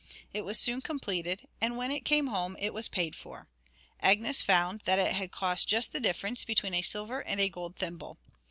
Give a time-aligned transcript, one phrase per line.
[0.33, 3.47] It was soon completed, and when it came home, and was paid for,
[3.99, 7.75] Agnes found that it had cost just the difference between a silver and a gold
[7.75, 8.17] thimble.